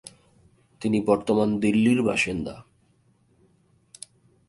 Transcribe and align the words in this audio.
তিনি 0.81 0.99
বর্তমান 1.01 1.49
দিল্লীর 1.59 1.99
বাসিন্দা। 2.03 2.55